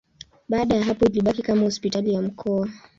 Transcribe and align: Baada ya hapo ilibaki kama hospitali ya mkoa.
Baada 0.49 0.75
ya 0.75 0.83
hapo 0.83 1.05
ilibaki 1.05 1.41
kama 1.41 1.61
hospitali 1.61 2.13
ya 2.13 2.21
mkoa. 2.21 2.69